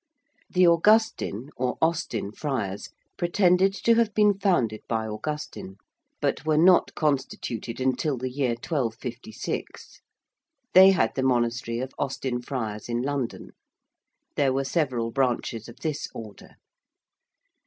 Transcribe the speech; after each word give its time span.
The 0.49 0.65
Augustine, 0.65 1.51
or 1.55 1.77
Austin 1.79 2.31
Friars, 2.31 2.89
pretended 3.19 3.71
to 3.83 3.93
have 3.97 4.15
been 4.15 4.33
founded 4.33 4.81
by 4.87 5.05
Augustine, 5.05 5.75
but 6.19 6.43
were 6.43 6.57
not 6.57 6.95
constituted 6.95 7.79
until 7.79 8.17
the 8.17 8.31
year 8.31 8.55
1256. 8.55 10.01
They 10.73 10.89
had 10.89 11.13
the 11.13 11.21
monastery 11.21 11.77
of 11.81 11.91
Austin 11.99 12.41
Friars 12.41 12.89
in 12.89 13.03
London. 13.03 13.51
There 14.35 14.51
were 14.53 14.63
several 14.65 15.11
branches 15.11 15.69
of 15.69 15.81
this 15.81 16.07
Order. 16.15 16.55